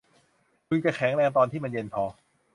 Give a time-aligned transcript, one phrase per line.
[0.67, 2.03] บึงจะแข็งตอนที่มันเย็นพอ